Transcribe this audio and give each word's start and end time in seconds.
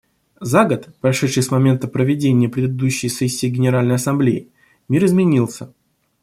За 0.41 0.63
год, 0.65 0.89
прошедший 0.99 1.43
с 1.43 1.51
момента 1.51 1.87
проведения 1.87 2.49
предыдущей 2.49 3.07
сессии 3.07 3.45
Генеральной 3.45 3.93
Ассамблеи, 3.97 4.49
мир 4.89 5.05
изменился. 5.05 5.75